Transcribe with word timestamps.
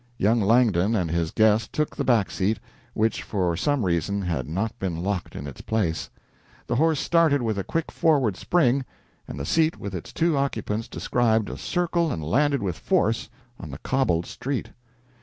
Young 0.17 0.41
Langdon 0.41 0.95
and 0.95 1.11
his 1.11 1.29
guest 1.29 1.71
took 1.73 1.95
the 1.95 2.03
back 2.03 2.31
seat, 2.31 2.59
which, 2.95 3.21
for 3.21 3.55
some 3.55 3.85
reason, 3.85 4.23
had 4.23 4.49
not 4.49 4.79
been 4.79 5.03
locked 5.03 5.35
in 5.35 5.45
its 5.45 5.61
place. 5.61 6.09
The 6.65 6.77
horse 6.77 6.99
started 6.99 7.43
with 7.43 7.59
a 7.59 7.63
quick 7.63 7.91
forward 7.91 8.35
spring, 8.35 8.83
and 9.27 9.39
the 9.39 9.45
seat 9.45 9.77
with 9.77 9.93
its 9.93 10.11
two 10.11 10.35
occupants 10.35 10.87
described 10.87 11.51
a 11.51 11.55
circle 11.55 12.11
and 12.11 12.23
landed 12.23 12.63
with 12.63 12.79
force 12.79 13.29
on 13.59 13.69
the 13.69 13.77
cobbled 13.77 14.25
street. 14.25 14.71